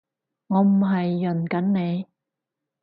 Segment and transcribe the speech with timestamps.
[0.47, 2.05] 我唔係潤緊你